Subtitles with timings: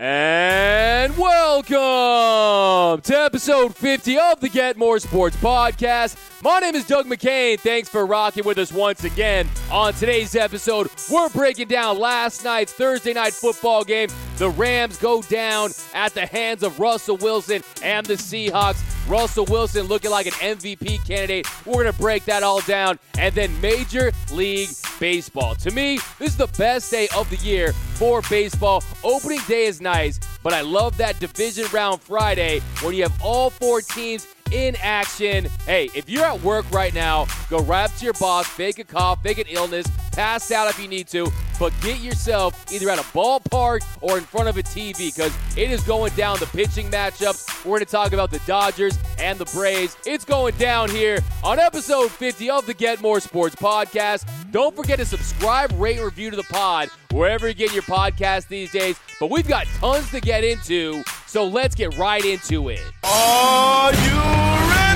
[0.00, 6.16] And welcome to episode 50 of the Get More Sports Podcast.
[6.40, 7.58] My name is Doug McCain.
[7.58, 9.48] Thanks for rocking with us once again.
[9.72, 14.08] On today's episode, we're breaking down last night's Thursday night football game.
[14.36, 18.80] The Rams go down at the hands of Russell Wilson and the Seahawks.
[19.08, 21.46] Russell Wilson looking like an MVP candidate.
[21.64, 22.98] We're going to break that all down.
[23.18, 24.68] And then Major League
[25.00, 25.54] Baseball.
[25.56, 28.84] To me, this is the best day of the year for baseball.
[29.02, 33.50] Opening day is nice, but I love that division round Friday when you have all
[33.50, 35.46] four teams in action.
[35.66, 38.84] Hey, if you're at work right now, go right up to your boss, fake a
[38.84, 42.98] cough, fake an illness, pass out if you need to, but get yourself either at
[42.98, 46.90] a ballpark or in front of a TV because it is going down the pitching
[46.90, 47.64] matchups.
[47.64, 49.96] We're going to talk about the Dodgers and the Braves.
[50.06, 54.28] It's going down here on episode 50 of the Get More Sports podcast.
[54.52, 58.70] Don't forget to subscribe, rate, review to the pod wherever you get your podcast these
[58.70, 58.98] days.
[59.18, 62.80] But we've got tons to get into, so let's get right into it.
[63.02, 64.87] Are you ready?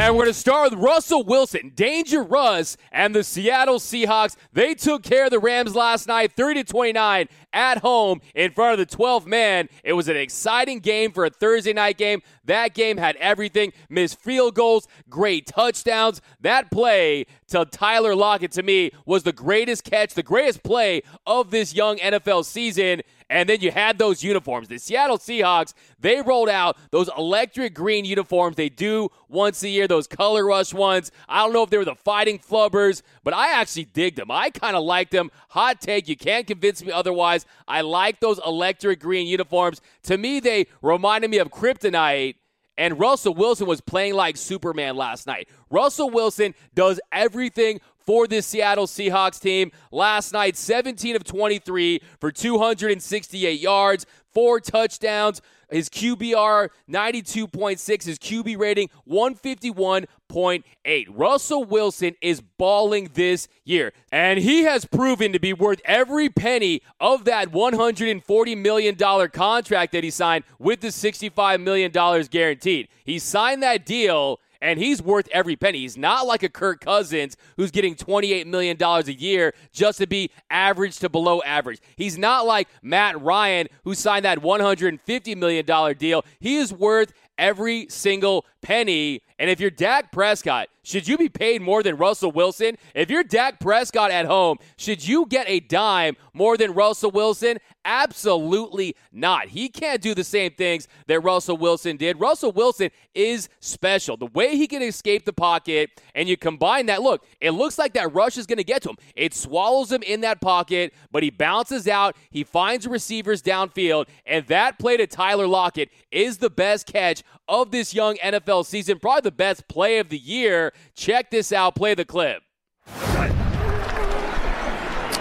[0.00, 4.34] And we're going to start with Russell Wilson, Danger Russ, and the Seattle Seahawks.
[4.50, 8.80] They took care of the Rams last night, 30 to 29 at home in front
[8.80, 9.68] of the 12th man.
[9.84, 12.22] It was an exciting game for a Thursday night game.
[12.46, 16.22] That game had everything missed field goals, great touchdowns.
[16.40, 21.50] That play to Tyler Lockett, to me, was the greatest catch, the greatest play of
[21.50, 23.02] this young NFL season.
[23.30, 24.66] And then you had those uniforms.
[24.66, 29.86] The Seattle Seahawks, they rolled out those electric green uniforms they do once a year,
[29.86, 31.12] those color rush ones.
[31.28, 34.32] I don't know if they were the fighting flubbers, but I actually dig them.
[34.32, 35.30] I kind of like them.
[35.50, 37.46] Hot take, you can't convince me otherwise.
[37.68, 39.80] I like those electric green uniforms.
[40.04, 42.34] To me, they reminded me of kryptonite.
[42.80, 45.50] And Russell Wilson was playing like Superman last night.
[45.68, 49.70] Russell Wilson does everything for this Seattle Seahawks team.
[49.92, 55.42] Last night, 17 of 23 for 268 yards, four touchdowns.
[55.70, 61.06] His QBR 92.6, his QB rating 151.8.
[61.10, 66.82] Russell Wilson is balling this year, and he has proven to be worth every penny
[66.98, 68.96] of that $140 million
[69.28, 71.90] contract that he signed with the $65 million
[72.30, 72.88] guaranteed.
[73.04, 75.80] He signed that deal and he's worth every penny.
[75.80, 80.30] He's not like a Kirk Cousins who's getting $28 million a year just to be
[80.50, 81.80] average to below average.
[81.96, 86.24] He's not like Matt Ryan who signed that $150 million deal.
[86.40, 89.22] He is worth every single penny.
[89.38, 92.76] And if you're Dak Prescott, should you be paid more than Russell Wilson?
[92.94, 97.58] If you're Dak Prescott at home, should you get a dime more than Russell Wilson?
[97.84, 99.48] Absolutely not.
[99.48, 102.20] He can't do the same things that Russell Wilson did.
[102.20, 104.16] Russell Wilson is special.
[104.16, 107.94] The way he can escape the pocket, and you combine that, look, it looks like
[107.94, 108.96] that rush is going to get to him.
[109.16, 112.16] It swallows him in that pocket, but he bounces out.
[112.30, 117.70] He finds receivers downfield, and that play to Tyler Lockett is the best catch of
[117.70, 118.98] this young NFL season.
[118.98, 120.72] Probably the best play of the year.
[120.94, 121.74] Check this out.
[121.74, 122.42] Play the clip.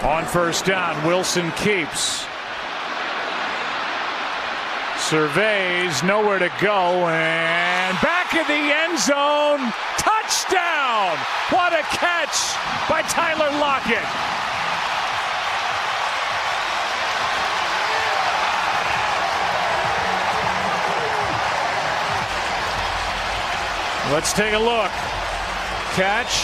[0.04, 2.26] On first down, Wilson keeps.
[4.98, 9.74] Surveys, nowhere to go, and back in the end zone.
[9.98, 11.18] Touchdown!
[11.50, 12.56] What a catch
[12.88, 14.49] by Tyler Lockett.
[24.12, 24.90] Let's take a look.
[25.94, 26.42] Catch,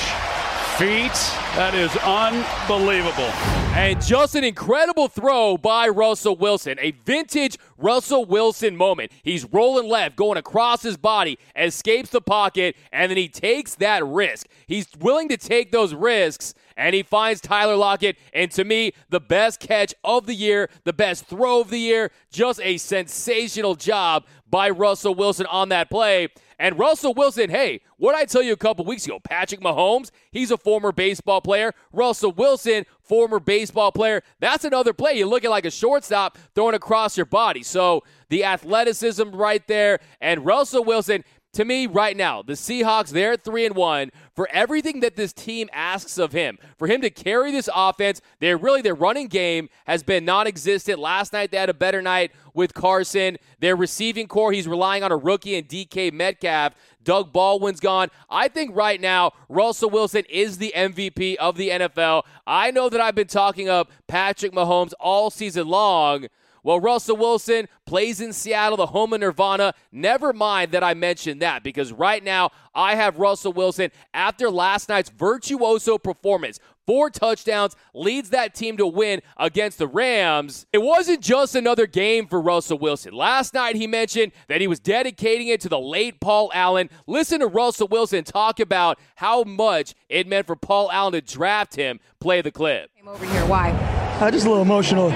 [0.78, 1.12] feet.
[1.56, 3.32] That is unbelievable.
[3.76, 6.78] And just an incredible throw by Russell Wilson.
[6.80, 9.12] A vintage Russell Wilson moment.
[9.24, 14.06] He's rolling left, going across his body, escapes the pocket, and then he takes that
[14.06, 14.48] risk.
[14.68, 18.18] He's willing to take those risks, and he finds Tyler Lockett.
[18.34, 22.12] And to me, the best catch of the year, the best throw of the year.
[22.32, 26.30] Just a sensational job by Russell Wilson on that play.
[26.58, 29.20] And Russell Wilson, hey, what I tell you a couple weeks ago?
[29.22, 31.74] Patrick Mahomes, he's a former baseball player.
[31.92, 34.24] Russell Wilson, former baseball player.
[34.40, 35.14] That's another play.
[35.18, 37.62] You're looking like a shortstop throwing across your body.
[37.62, 40.00] So the athleticism right there.
[40.22, 45.00] And Russell Wilson, to me right now, the Seahawks, they're three and one for everything
[45.00, 46.58] that this team asks of him.
[46.78, 51.00] For him to carry this offense, they're really their running game has been non-existent.
[51.00, 53.38] Last night they had a better night with Carson.
[53.60, 56.74] Their receiving corps, he's relying on a rookie and DK Metcalf.
[57.04, 58.10] Doug Baldwin's gone.
[58.30, 62.24] I think right now, Russell Wilson is the MVP of the NFL.
[62.46, 66.28] I know that I've been talking up Patrick Mahomes all season long.
[66.66, 69.76] Well, Russell Wilson plays in Seattle, the home of Nirvana.
[69.92, 74.90] Never mind that I mentioned that because right now I have Russell Wilson after last
[74.90, 76.60] night's virtuoso performance.
[76.88, 80.66] four touchdowns, leads that team to win against the Rams.
[80.74, 83.14] It wasn't just another game for Russell Wilson.
[83.14, 86.90] Last night, he mentioned that he was dedicating it to the late Paul Allen.
[87.08, 91.76] Listen to Russell Wilson talk about how much it meant for Paul Allen to draft
[91.76, 92.00] him.
[92.20, 92.90] Play the clip.
[92.96, 93.46] Came over here.
[93.46, 93.72] Why?
[94.20, 95.12] Uh, just a little emotional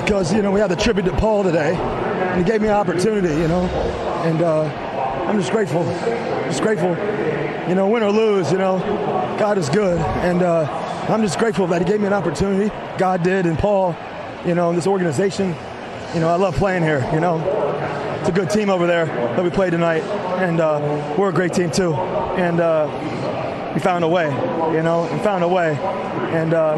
[0.00, 2.74] because you know we had the tribute to Paul today, and he gave me an
[2.74, 3.62] opportunity, you know,
[4.24, 4.62] and uh,
[5.26, 5.84] I'm just grateful,
[6.46, 6.90] just grateful,
[7.68, 8.78] you know, win or lose, you know,
[9.38, 10.64] God is good, and uh,
[11.08, 12.72] I'm just grateful that he gave me an opportunity.
[12.96, 13.96] God did, and Paul,
[14.46, 15.54] you know, and this organization,
[16.14, 17.38] you know, I love playing here, you know.
[18.20, 20.02] It's a good team over there that we play tonight,
[20.40, 24.26] and uh, we're a great team too, and uh, we found a way,
[24.74, 25.76] you know, we found a way,
[26.32, 26.76] and uh,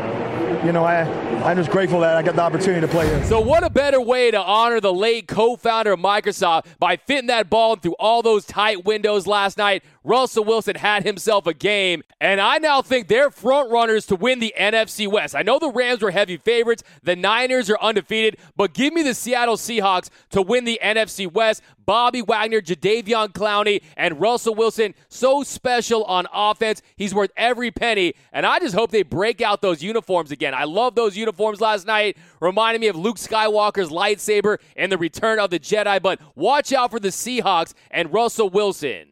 [0.64, 1.02] you know, I,
[1.42, 3.24] I'm just grateful that I got the opportunity to play here.
[3.24, 7.28] So, what a better way to honor the late co founder of Microsoft by fitting
[7.28, 9.82] that ball through all those tight windows last night?
[10.04, 14.38] Russell Wilson had himself a game, and I now think they're front runners to win
[14.38, 15.34] the NFC West.
[15.34, 19.14] I know the Rams were heavy favorites, the Niners are undefeated, but give me the
[19.14, 21.62] Seattle Seahawks to win the NFC West.
[21.90, 26.82] Bobby Wagner, Jadeveon Clowney, and Russell Wilson, so special on offense.
[26.94, 30.54] He's worth every penny, and I just hope they break out those uniforms again.
[30.54, 35.40] I love those uniforms last night, reminding me of Luke Skywalker's lightsaber and the Return
[35.40, 36.00] of the Jedi.
[36.00, 39.08] But watch out for the Seahawks and Russell Wilson.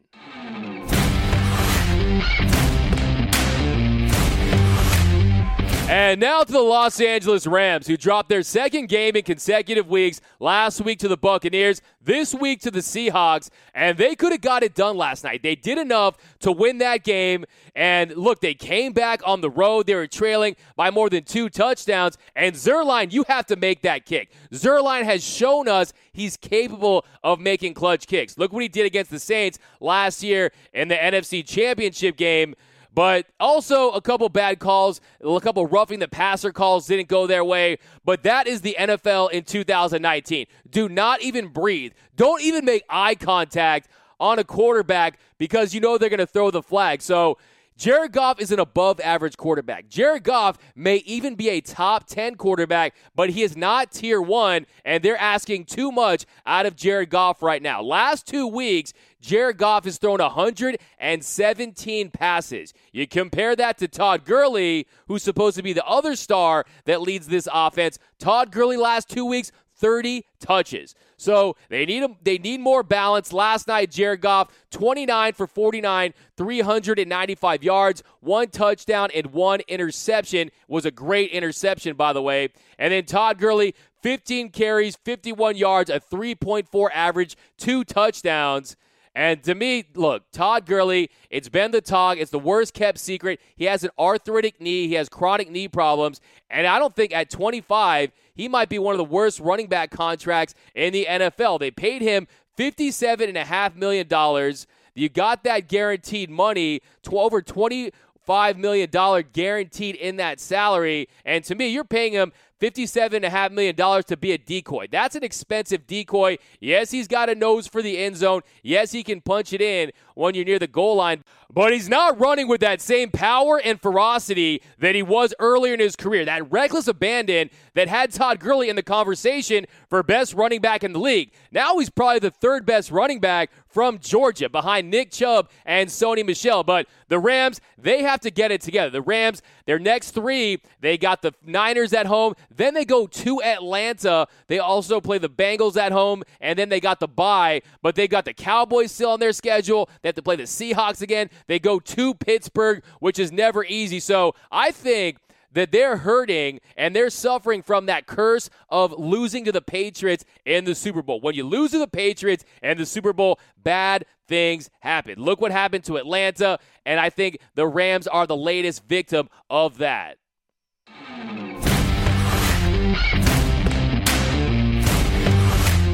[5.89, 10.21] And now to the Los Angeles Rams, who dropped their second game in consecutive weeks
[10.39, 14.61] last week to the Buccaneers, this week to the Seahawks, and they could have got
[14.61, 15.41] it done last night.
[15.41, 17.43] They did enough to win that game,
[17.75, 19.87] and look, they came back on the road.
[19.87, 24.05] They were trailing by more than two touchdowns, and Zuerlein, you have to make that
[24.05, 24.31] kick.
[24.53, 28.37] Zuerlein has shown us he's capable of making clutch kicks.
[28.37, 32.53] Look what he did against the Saints last year in the NFC Championship game.
[32.93, 37.45] But also a couple bad calls, a couple roughing the passer calls didn't go their
[37.45, 37.77] way.
[38.03, 40.47] But that is the NFL in 2019.
[40.69, 41.93] Do not even breathe.
[42.15, 43.87] Don't even make eye contact
[44.19, 47.01] on a quarterback because you know they're going to throw the flag.
[47.01, 47.37] So
[47.79, 49.87] Jared Goff is an above average quarterback.
[49.87, 54.65] Jared Goff may even be a top 10 quarterback, but he is not tier one,
[54.83, 57.81] and they're asking too much out of Jared Goff right now.
[57.81, 58.91] Last two weeks,
[59.21, 62.73] Jared Goff has thrown 117 passes.
[62.91, 67.27] You compare that to Todd Gurley, who's supposed to be the other star that leads
[67.29, 67.97] this offense.
[68.19, 70.95] Todd Gurley last two weeks, 30 touches.
[71.19, 73.33] So they need a, they need more balance.
[73.33, 80.49] Last night, Jared Goff, 29 for 49, 395 yards, one touchdown, and one interception.
[80.69, 82.49] Was a great interception, by the way.
[82.77, 88.77] And then Todd Gurley, 15 carries, 51 yards, a 3.4 average, two touchdowns.
[89.13, 92.17] And to me, look, Todd Gurley, it's been the talk.
[92.17, 93.41] It's the worst kept secret.
[93.57, 94.87] He has an arthritic knee.
[94.87, 96.21] He has chronic knee problems.
[96.49, 99.91] And I don't think at 25, he might be one of the worst running back
[99.91, 101.59] contracts in the NFL.
[101.59, 102.25] They paid him
[102.57, 104.55] $57.5 million.
[104.95, 106.79] You got that guaranteed money,
[107.11, 108.89] over $25 million
[109.33, 111.09] guaranteed in that salary.
[111.25, 112.31] And to me, you're paying him
[112.61, 114.87] $57.5 million to be a decoy.
[114.89, 116.37] That's an expensive decoy.
[116.61, 118.43] Yes, he's got a nose for the end zone.
[118.63, 122.19] Yes, he can punch it in when you're near the goal line, but he's not
[122.19, 126.23] running with that same power and ferocity that he was earlier in his career.
[126.25, 130.93] That reckless abandon that had Todd Gurley in the conversation for best running back in
[130.93, 131.31] the league.
[131.51, 136.25] Now he's probably the third best running back from Georgia behind Nick Chubb and Sony
[136.25, 136.63] Michel.
[136.63, 138.89] But the Rams, they have to get it together.
[138.89, 143.41] The Rams, their next three, they got the Niners at home, then they go to
[143.43, 144.27] Atlanta.
[144.47, 148.07] They also play the Bengals at home, and then they got the bye, but they
[148.07, 149.89] got the Cowboys still on their schedule.
[150.01, 151.29] They have to play the Seahawks again.
[151.47, 153.99] They go to Pittsburgh, which is never easy.
[153.99, 155.17] So I think
[155.51, 160.65] that they're hurting and they're suffering from that curse of losing to the Patriots in
[160.65, 161.19] the Super Bowl.
[161.21, 165.15] When you lose to the Patriots and the Super Bowl, bad things happen.
[165.17, 169.79] Look what happened to Atlanta, and I think the Rams are the latest victim of
[169.79, 170.17] that.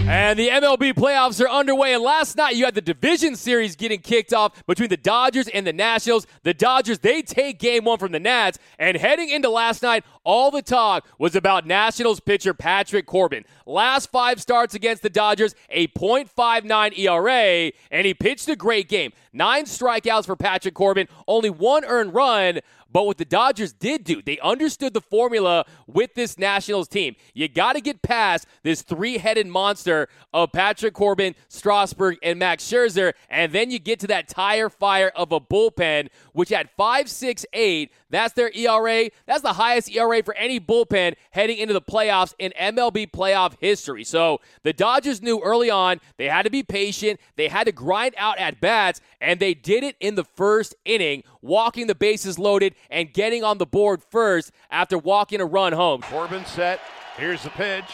[0.08, 1.96] And the MLB playoffs are underway.
[1.96, 5.66] And last night, you had the division series getting kicked off between the Dodgers and
[5.66, 6.28] the Nationals.
[6.44, 8.60] The Dodgers, they take game one from the Nats.
[8.78, 13.46] And heading into last night, all the talk was about Nationals pitcher Patrick Corbin.
[13.66, 19.12] Last five starts against the Dodgers, a .59 ERA, and he pitched a great game.
[19.34, 22.60] Nine strikeouts for Patrick Corbin, only one earned run,
[22.96, 27.18] But what the Dodgers did do, they understood the formula with this Nationals team.
[27.34, 32.64] You got to get past this three headed monster of Patrick Corbin, Strasburg, and Max
[32.64, 37.90] Scherzer, and then you get to that tire fire of a bullpen, which at 5.68,
[38.16, 39.10] that's their ERA.
[39.26, 44.04] That's the highest ERA for any bullpen heading into the playoffs in MLB playoff history.
[44.04, 48.16] So the Dodgers knew early on they had to be patient, they had to grind
[48.18, 52.76] out at bats, and they did it in the first inning, walking the bases loaded
[52.90, 56.02] and getting on the board first after walking a run home.
[56.02, 56.80] Corbin set.
[57.18, 57.86] Here's the pitch.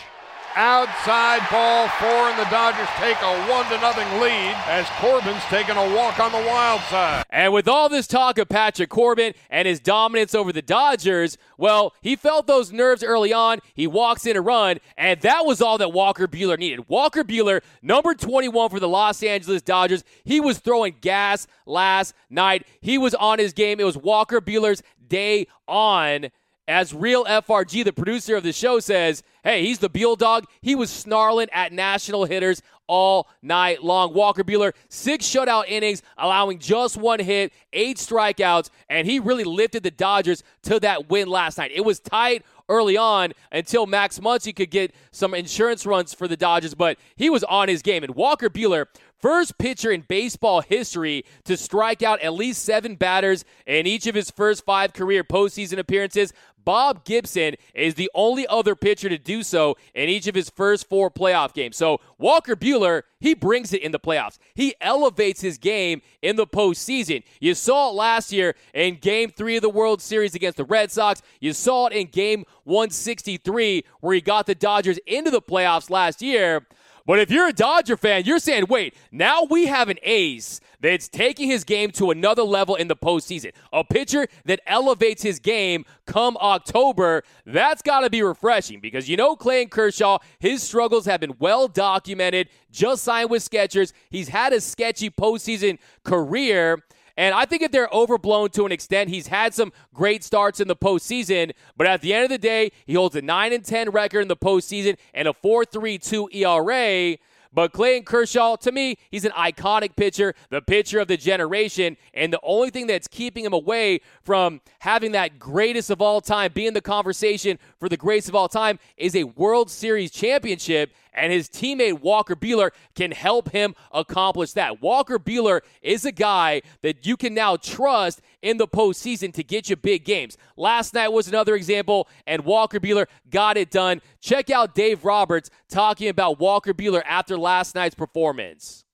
[0.55, 5.77] Outside ball four, and the Dodgers take a one to nothing lead as Corbin's taking
[5.77, 7.23] a walk on the wild side.
[7.29, 11.93] And with all this talk of Patrick Corbin and his dominance over the Dodgers, well,
[12.01, 13.59] he felt those nerves early on.
[13.73, 16.89] He walks in a run, and that was all that Walker Buehler needed.
[16.89, 22.67] Walker Buehler, number 21 for the Los Angeles Dodgers, he was throwing gas last night.
[22.81, 23.79] He was on his game.
[23.79, 26.29] It was Walker Buehler's day on
[26.67, 30.45] as Real FRG, the producer of the show, says, hey, he's the Buell dog.
[30.61, 34.13] He was snarling at national hitters all night long.
[34.13, 39.83] Walker Buehler, six shutout innings, allowing just one hit, eight strikeouts, and he really lifted
[39.83, 41.71] the Dodgers to that win last night.
[41.73, 46.37] It was tight early on until Max Muncy could get some insurance runs for the
[46.37, 48.03] Dodgers, but he was on his game.
[48.03, 48.85] And Walker Buehler,
[49.19, 54.15] first pitcher in baseball history to strike out at least seven batters in each of
[54.15, 56.33] his first five career postseason appearances.
[56.63, 60.87] Bob Gibson is the only other pitcher to do so in each of his first
[60.87, 61.77] four playoff games.
[61.77, 64.37] So Walker Buehler, he brings it in the playoffs.
[64.53, 67.23] He elevates his game in the postseason.
[67.39, 70.91] You saw it last year in game three of the World Series against the Red
[70.91, 71.21] Sox.
[71.39, 76.21] You saw it in game 163 where he got the Dodgers into the playoffs last
[76.21, 76.65] year.
[77.05, 81.07] But if you're a Dodger fan, you're saying, wait, now we have an ace that's
[81.07, 83.51] taking his game to another level in the postseason.
[83.71, 87.23] A pitcher that elevates his game come October.
[87.45, 91.67] That's got to be refreshing because you know Clayton Kershaw, his struggles have been well
[91.67, 92.49] documented.
[92.71, 93.93] Just signed with Skechers.
[94.09, 96.83] He's had a sketchy postseason career.
[97.17, 100.67] And I think if they're overblown to an extent, he's had some great starts in
[100.67, 103.89] the postseason, but at the end of the day, he holds a 9 and 10
[103.89, 107.17] record in the postseason and a 4.32 ERA.
[107.53, 111.97] But Clayton Kershaw, to me, he's an iconic pitcher, the pitcher of the generation.
[112.13, 116.51] And the only thing that's keeping him away from having that greatest of all time,
[116.53, 121.31] being the conversation for the greatest of all time, is a World Series championship and
[121.31, 124.81] his teammate Walker Buehler can help him accomplish that.
[124.81, 129.69] Walker Buehler is a guy that you can now trust in the postseason to get
[129.69, 130.37] you big games.
[130.57, 134.01] Last night was another example, and Walker Buehler got it done.
[134.19, 138.85] Check out Dave Roberts talking about Walker Buehler after last night's performance.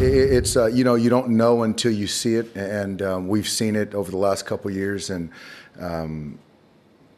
[0.00, 3.74] It's uh, you know you don't know until you see it, and um, we've seen
[3.74, 5.30] it over the last couple years, and
[5.80, 6.38] um,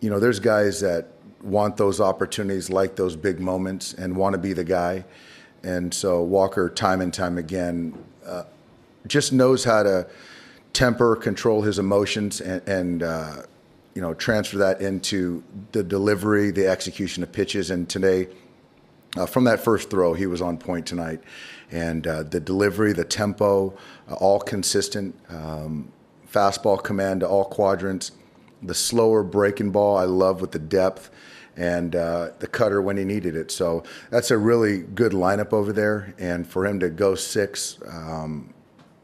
[0.00, 1.08] you know there's guys that
[1.42, 5.04] want those opportunities, like those big moments, and want to be the guy.
[5.62, 8.44] And so Walker, time and time again, uh,
[9.06, 10.06] just knows how to
[10.72, 13.42] temper, control his emotions, and, and uh,
[13.94, 17.70] you know transfer that into the delivery, the execution of pitches.
[17.70, 18.28] And today,
[19.16, 21.22] uh, from that first throw, he was on point tonight,
[21.70, 23.76] and uh, the delivery, the tempo,
[24.08, 25.14] uh, all consistent.
[25.28, 25.92] Um,
[26.32, 28.12] fastball command to all quadrants.
[28.62, 31.10] The slower breaking ball, I love with the depth
[31.56, 33.50] and uh, the cutter when he needed it.
[33.50, 36.14] So that's a really good lineup over there.
[36.18, 38.54] And for him to go six, um,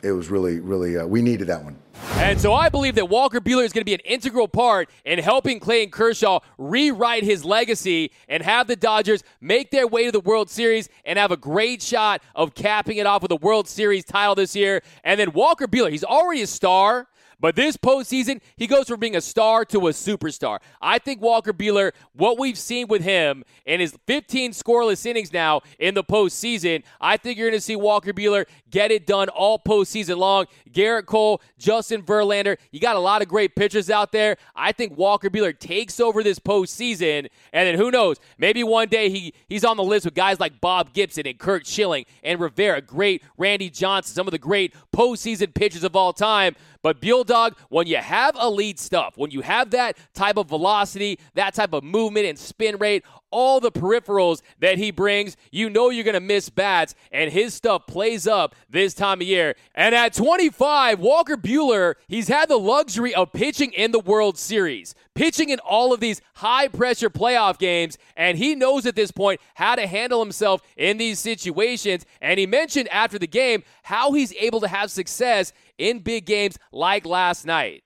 [0.06, 1.76] it was really, really, uh, we needed that one.
[2.14, 5.18] And so I believe that Walker Buehler is going to be an integral part in
[5.18, 10.20] helping Clayton Kershaw rewrite his legacy and have the Dodgers make their way to the
[10.20, 14.04] World Series and have a great shot of capping it off with a World Series
[14.04, 14.82] title this year.
[15.02, 17.08] And then Walker Buehler, he's already a star.
[17.38, 20.58] But this postseason, he goes from being a star to a superstar.
[20.80, 25.60] I think Walker Buehler, what we've seen with him in his 15 scoreless innings now
[25.78, 29.58] in the postseason, I think you're going to see Walker Buehler get it done all
[29.58, 30.46] postseason long.
[30.72, 34.36] Gerrit Cole, Justin Verlander, you got a lot of great pitchers out there.
[34.54, 38.16] I think Walker Buehler takes over this postseason, and then who knows?
[38.38, 41.66] Maybe one day he he's on the list with guys like Bob Gibson and Curt
[41.66, 46.56] Schilling and Rivera, great Randy Johnson, some of the great postseason pitchers of all time.
[46.82, 51.18] But Buell Dog, when you have elite stuff, when you have that type of velocity,
[51.34, 55.90] that type of movement and spin rate, all the peripherals that he brings, you know
[55.90, 59.54] you're going to miss bats, and his stuff plays up this time of year.
[59.74, 64.94] And at 25, Walker Buehler, he's had the luxury of pitching in the World Series,
[65.14, 69.40] pitching in all of these high pressure playoff games, and he knows at this point
[69.54, 72.06] how to handle himself in these situations.
[72.22, 76.58] And he mentioned after the game how he's able to have success in big games
[76.72, 77.82] like last night.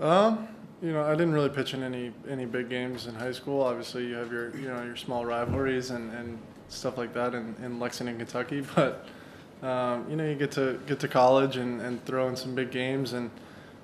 [0.00, 0.48] Um,
[0.82, 3.62] you know, I didn't really pitch in any any big games in high school.
[3.62, 7.54] Obviously, you have your you know your small rivalries and, and stuff like that in,
[7.62, 8.64] in Lexington, Kentucky.
[8.74, 9.06] But
[9.62, 12.70] um, you know, you get to get to college and, and throw in some big
[12.70, 13.30] games and.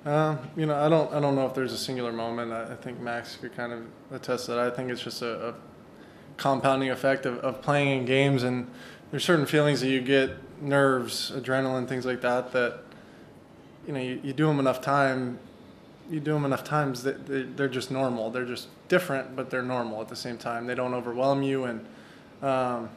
[0.05, 1.13] Um, you know, I don't.
[1.13, 2.53] I don't know if there's a singular moment.
[2.53, 4.57] I, I think Max could kind of attest that.
[4.57, 5.53] I think it's just a, a
[6.37, 8.67] compounding effect of, of playing in games, and
[9.11, 12.51] there's certain feelings that you get, nerves, adrenaline, things like that.
[12.51, 12.83] That
[13.87, 15.39] you know, you, you do them enough time,
[16.09, 18.29] you do them enough times that they're just normal.
[18.29, 20.67] They're just different, but they're normal at the same time.
[20.67, 21.85] They don't overwhelm you, and
[22.41, 22.89] um,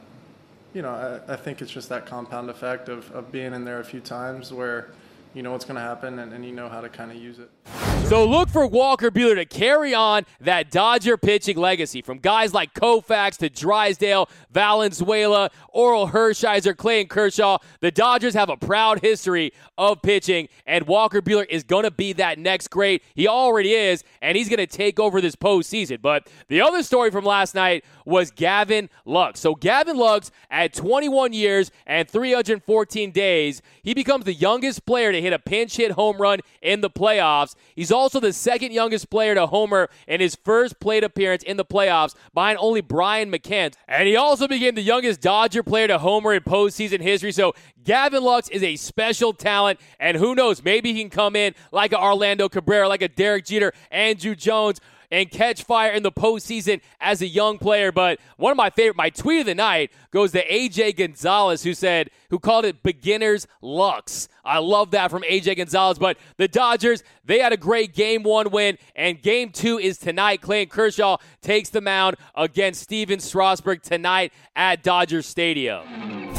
[0.75, 3.81] you know, I, I think it's just that compound effect of, of being in there
[3.81, 4.91] a few times where
[5.35, 7.39] you know what's going to happen and, and you know how to kind of use
[7.39, 7.92] it.
[8.13, 12.75] So look for Walker Buehler to carry on that Dodger pitching legacy from guys like
[12.75, 17.57] Koufax to Drysdale, Valenzuela, Orel Hershiser, Clayton Kershaw.
[17.81, 22.13] The Dodgers have a proud history of pitching, and Walker Buehler is going to be
[22.13, 23.03] that next great.
[23.15, 26.03] He already is, and he's going to take over this postseason.
[26.03, 29.41] But the other story from last night was Gavin Lux.
[29.41, 35.21] So Gavin Lux, at 21 years and 314 days, he becomes the youngest player to
[35.23, 37.55] hit a pinch hit home run in the playoffs.
[37.75, 41.65] He's also the second youngest player to homer in his first plate appearance in the
[41.65, 43.75] playoffs, behind only Brian McCann.
[43.89, 47.33] And he also became the youngest Dodger player to homer in postseason history.
[47.33, 47.55] So
[47.85, 51.93] Gavin Lux is a special talent, and who knows, maybe he can come in like
[51.93, 54.81] a Orlando Cabrera, like a Derek Jeter, Andruw Jones
[55.13, 57.93] and catch fire in the postseason as a young player.
[57.93, 61.75] But one of my favorite, my tweet of the night goes to AJ Gonzalez, who
[61.75, 64.29] said, who called it beginner's Lux.
[64.43, 65.99] I love that from AJ Gonzalez.
[65.99, 70.41] But the Dodgers, they had a great game one win, and game two is tonight.
[70.41, 76.33] Clayton Kershaw takes the mound against Stephen Strasburg tonight at Dodger Stadium.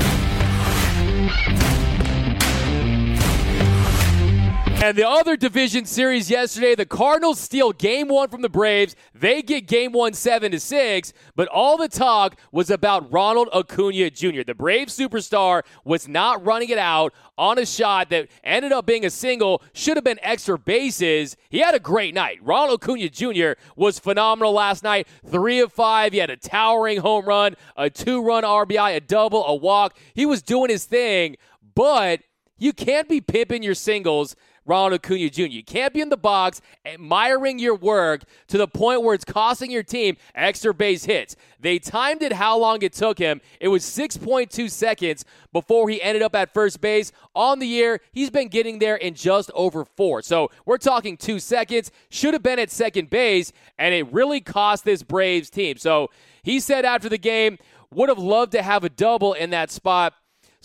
[4.84, 8.98] And the other division series yesterday, the Cardinals steal game one from the Braves.
[9.16, 14.10] They get game one seven to six, but all the talk was about Ronald Acuna
[14.10, 14.44] Jr.
[14.46, 19.06] The Braves superstar was not running it out on a shot that ended up being
[19.06, 21.38] a single, should have been extra bases.
[21.48, 22.40] He had a great night.
[22.42, 23.54] Ronald Acuna Jr.
[23.78, 25.08] was phenomenal last night.
[25.26, 26.12] Three of five.
[26.12, 29.98] He had a towering home run, a two run RBI, a double, a walk.
[30.14, 31.38] He was doing his thing,
[31.74, 32.20] but
[32.58, 35.44] you can't be pimping your singles Ronald Acuna Jr.
[35.44, 39.72] You can't be in the box admiring your work to the point where it's costing
[39.72, 41.36] your team extra base hits.
[41.60, 43.42] They timed it how long it took him.
[43.60, 47.12] It was 6.2 seconds before he ended up at first base.
[47.36, 50.22] On the year, he's been getting there in just over four.
[50.22, 51.92] So we're talking two seconds.
[52.10, 55.78] Should have been at second base, and it really cost this Braves team.
[55.78, 56.10] So
[56.44, 57.58] he said after the game,
[57.94, 60.14] would have loved to have a double in that spot.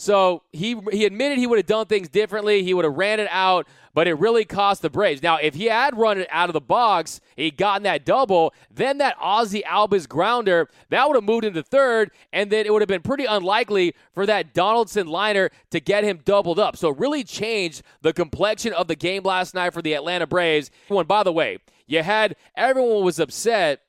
[0.00, 2.62] So he he admitted he would have done things differently.
[2.62, 5.24] He would have ran it out, but it really cost the Braves.
[5.24, 8.98] Now, if he had run it out of the box, he'd gotten that double, then
[8.98, 12.88] that Ozzie Albies grounder, that would have moved into third, and then it would have
[12.88, 16.76] been pretty unlikely for that Donaldson liner to get him doubled up.
[16.76, 20.70] So it really changed the complexion of the game last night for the Atlanta Braves.
[20.88, 21.58] And by the way,
[21.88, 23.80] you had everyone was upset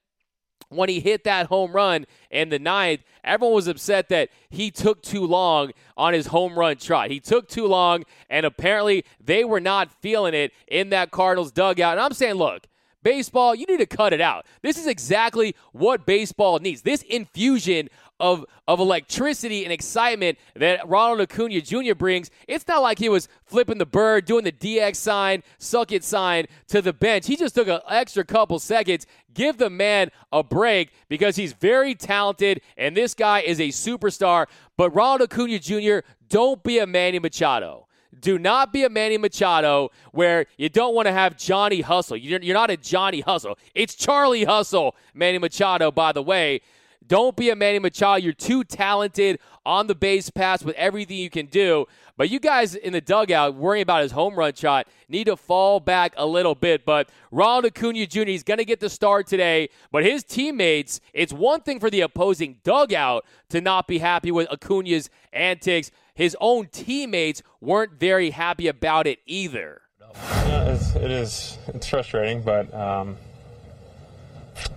[0.69, 5.01] when he hit that home run in the ninth, everyone was upset that he took
[5.01, 7.09] too long on his home run trot.
[7.09, 11.93] He took too long, and apparently they were not feeling it in that Cardinals dugout.
[11.93, 12.67] And I'm saying, look,
[13.03, 14.45] baseball, you need to cut it out.
[14.61, 16.83] This is exactly what baseball needs.
[16.83, 21.95] This infusion of, of electricity and excitement that Ronald Acuna Jr.
[21.95, 22.29] brings.
[22.47, 26.47] It's not like he was flipping the bird, doing the DX sign, suck it sign
[26.67, 27.27] to the bench.
[27.27, 29.05] He just took an extra couple seconds.
[29.33, 34.47] Give the man a break because he's very talented and this guy is a superstar.
[34.77, 37.87] But Ronald Acuna Jr., don't be a Manny Machado.
[38.19, 42.17] Do not be a Manny Machado where you don't want to have Johnny Hustle.
[42.17, 43.57] You're, you're not a Johnny Hustle.
[43.75, 46.61] It's Charlie Hustle, Manny Machado, by the way.
[47.05, 48.21] Don't be a Manny Machado.
[48.21, 51.85] You're too talented on the base pass with everything you can do.
[52.17, 55.79] But you guys in the dugout worrying about his home run shot need to fall
[55.79, 56.85] back a little bit.
[56.85, 58.21] But Ronald Acuna Jr.
[58.21, 59.69] is going to get the start today.
[59.91, 64.47] But his teammates, it's one thing for the opposing dugout to not be happy with
[64.51, 65.91] Acuna's antics.
[66.13, 69.81] His own teammates weren't very happy about it either.
[70.11, 71.57] Yeah, it's, it is.
[71.67, 73.17] It's frustrating, but um,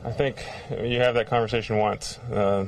[0.04, 2.18] I think you have that conversation once.
[2.32, 2.66] Uh,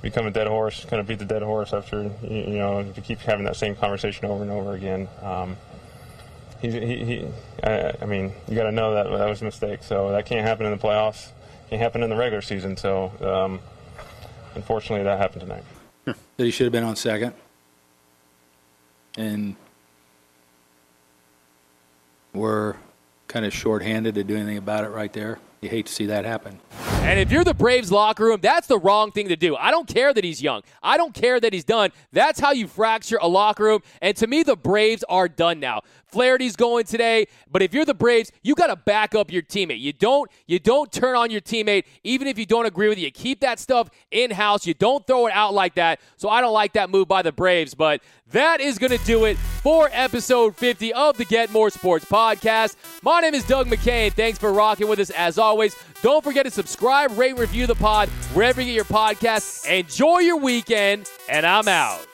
[0.00, 2.96] become a dead horse, kind of beat the dead horse after you, you know if
[2.96, 5.08] you keep having that same conversation over and over again.
[5.22, 5.56] Um,
[6.60, 7.26] he, he, he
[7.62, 9.82] I, I, mean, you got to know that that was a mistake.
[9.82, 11.30] So that can't happen in the playoffs.
[11.68, 12.76] Can't happen in the regular season.
[12.76, 13.60] So um,
[14.54, 15.64] unfortunately, that happened tonight.
[16.04, 17.34] That he should have been on second,
[19.16, 19.54] and
[22.32, 22.76] we're
[23.28, 25.38] kind of shorthanded to do anything about it right there.
[25.62, 26.58] You hate to see that happen.
[27.04, 29.56] And if you're the Braves locker room, that's the wrong thing to do.
[29.56, 30.62] I don't care that he's young.
[30.84, 31.90] I don't care that he's done.
[32.12, 33.82] That's how you fracture a locker room.
[34.00, 35.82] And to me, the Braves are done now.
[36.06, 39.80] Flaherty's going today, but if you're the Braves, you got to back up your teammate.
[39.80, 43.00] You don't you don't turn on your teammate even if you don't agree with it.
[43.00, 44.66] You keep that stuff in-house.
[44.66, 46.00] You don't throw it out like that.
[46.18, 49.24] So I don't like that move by the Braves, but that is going to do
[49.24, 52.76] it for episode 50 of the Get More Sports podcast.
[53.02, 54.12] My name is Doug McCain.
[54.12, 55.74] Thanks for rocking with us as always.
[56.02, 59.64] Don't forget to subscribe, rate, review the pod wherever you get your podcasts.
[59.66, 62.11] Enjoy your weekend, and I'm out.